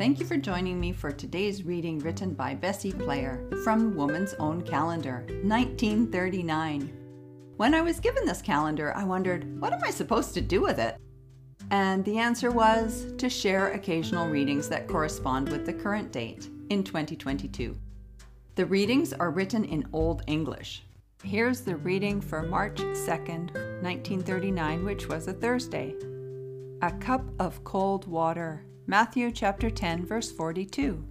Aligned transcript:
Thank 0.00 0.18
you 0.18 0.24
for 0.24 0.38
joining 0.38 0.80
me 0.80 0.92
for 0.92 1.12
today's 1.12 1.62
reading 1.62 1.98
written 1.98 2.32
by 2.32 2.54
Bessie 2.54 2.90
Player 2.90 3.46
from 3.62 3.94
Woman's 3.94 4.32
Own 4.38 4.62
Calendar, 4.62 5.26
1939. 5.42 6.90
When 7.58 7.74
I 7.74 7.82
was 7.82 8.00
given 8.00 8.24
this 8.24 8.40
calendar, 8.40 8.96
I 8.96 9.04
wondered, 9.04 9.60
what 9.60 9.74
am 9.74 9.84
I 9.84 9.90
supposed 9.90 10.32
to 10.32 10.40
do 10.40 10.62
with 10.62 10.78
it? 10.78 10.96
And 11.70 12.02
the 12.06 12.16
answer 12.16 12.50
was 12.50 13.12
to 13.18 13.28
share 13.28 13.72
occasional 13.72 14.26
readings 14.26 14.70
that 14.70 14.88
correspond 14.88 15.50
with 15.50 15.66
the 15.66 15.74
current 15.74 16.10
date 16.12 16.48
in 16.70 16.82
2022. 16.82 17.76
The 18.54 18.64
readings 18.64 19.12
are 19.12 19.30
written 19.30 19.66
in 19.66 19.86
Old 19.92 20.22
English. 20.26 20.82
Here's 21.22 21.60
the 21.60 21.76
reading 21.76 22.22
for 22.22 22.40
March 22.40 22.76
2nd, 22.76 23.52
1939, 23.82 24.82
which 24.82 25.08
was 25.08 25.28
a 25.28 25.34
Thursday. 25.34 25.94
A 26.80 26.90
cup 26.90 27.22
of 27.38 27.62
cold 27.64 28.06
water. 28.06 28.64
Matthew 28.90 29.30
chapter 29.30 29.70
10 29.70 30.04
verse 30.04 30.32
42. 30.32 31.04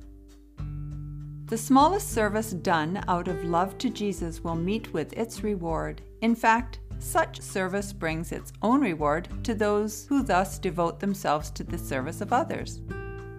The 1.45 1.57
smallest 1.57 2.11
service 2.11 2.51
done 2.51 3.01
out 3.07 3.29
of 3.29 3.45
love 3.45 3.77
to 3.77 3.89
Jesus 3.89 4.43
will 4.43 4.57
meet 4.57 4.91
with 4.91 5.13
its 5.13 5.45
reward. 5.45 6.01
In 6.19 6.35
fact, 6.35 6.79
such 6.99 7.39
service 7.39 7.93
brings 7.93 8.33
its 8.33 8.51
own 8.61 8.81
reward 8.81 9.29
to 9.45 9.55
those 9.55 10.05
who 10.07 10.23
thus 10.23 10.59
devote 10.59 10.99
themselves 10.99 11.51
to 11.51 11.63
the 11.63 11.77
service 11.77 12.19
of 12.19 12.33
others. 12.33 12.81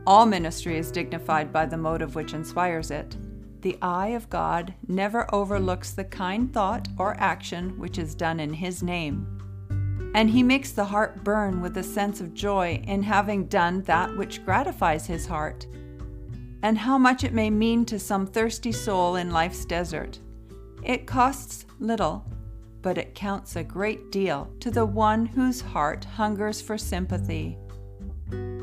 All 0.07 0.25
ministry 0.25 0.79
is 0.79 0.91
dignified 0.91 1.53
by 1.53 1.67
the 1.67 1.77
motive 1.77 2.15
which 2.15 2.33
inspires 2.33 2.91
it. 2.91 3.19
The 3.61 3.77
eye 3.83 4.09
of 4.09 4.31
God 4.31 4.73
never 4.89 5.27
overlooks 5.35 5.91
the 5.91 6.05
kind 6.05 6.51
thought 6.51 6.89
or 6.97 7.15
action 7.21 7.79
which 7.79 7.99
is 7.99 8.15
done 8.15 8.41
in 8.41 8.55
His 8.55 8.83
name 8.83 9.40
and 10.15 10.31
he 10.31 10.43
makes 10.43 10.73
the 10.73 10.85
heart 10.85 11.23
burn 11.23 11.61
with 11.61 11.77
a 11.77 11.83
sense 11.83 12.21
of 12.21 12.35
joy 12.35 12.83
in 12.87 13.03
having 13.03 13.47
done 13.47 13.83
that 13.83 14.17
which 14.17 14.45
gratifies 14.45 15.07
his 15.07 15.27
heart. 15.27 15.67
And 16.63 16.77
how 16.77 16.99
much 16.99 17.25
it 17.25 17.33
may 17.33 17.49
mean 17.49 17.85
to 17.87 17.99
some 17.99 18.27
thirsty 18.27 18.73
soul 18.73 19.17
in 19.17 19.31
life's 19.31 19.65
desert. 19.65 20.19
It 20.83 21.07
costs 21.07 21.65
little, 21.79 22.25
but 22.83 22.99
it 22.99 23.15
counts 23.15 23.57
a 23.57 23.65
great 23.65 24.11
deal 24.11 24.51
to 24.61 24.71
the 24.71 24.85
one 24.85 25.27
whose 25.27 25.61
heart 25.61 26.05
hungers 26.05 26.61
for 26.61 26.77
sympathy. 26.77 27.57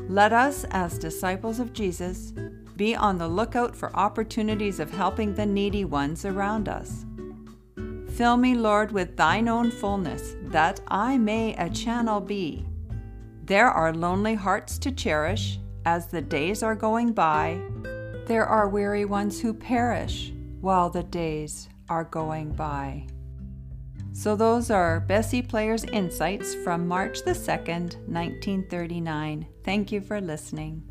Let 0.08 0.32
us, 0.32 0.64
as 0.70 0.98
disciples 0.98 1.60
of 1.60 1.72
Jesus, 1.72 2.32
be 2.76 2.94
on 2.94 3.18
the 3.18 3.28
lookout 3.28 3.74
for 3.74 3.94
opportunities 3.96 4.80
of 4.80 4.90
helping 4.90 5.34
the 5.34 5.46
needy 5.46 5.84
ones 5.84 6.24
around 6.24 6.68
us. 6.68 7.04
Fill 8.18 8.36
me, 8.36 8.56
Lord, 8.56 8.90
with 8.90 9.16
thine 9.16 9.46
own 9.46 9.70
fullness, 9.70 10.34
that 10.46 10.80
I 10.88 11.16
may 11.16 11.54
a 11.54 11.70
channel 11.70 12.20
be. 12.20 12.66
There 13.44 13.70
are 13.70 13.94
lonely 13.94 14.34
hearts 14.34 14.76
to 14.78 14.90
cherish 14.90 15.60
as 15.86 16.08
the 16.08 16.20
days 16.20 16.64
are 16.64 16.74
going 16.74 17.12
by. 17.12 17.60
There 18.26 18.44
are 18.44 18.68
weary 18.68 19.04
ones 19.04 19.40
who 19.40 19.54
perish 19.54 20.32
while 20.60 20.90
the 20.90 21.04
days 21.04 21.68
are 21.88 22.02
going 22.02 22.50
by. 22.54 23.06
So, 24.12 24.34
those 24.34 24.68
are 24.68 24.98
Bessie 24.98 25.40
Player's 25.40 25.84
insights 25.84 26.56
from 26.56 26.88
March 26.88 27.22
the 27.22 27.34
2nd, 27.34 27.98
1939. 28.08 29.46
Thank 29.62 29.92
you 29.92 30.00
for 30.00 30.20
listening. 30.20 30.82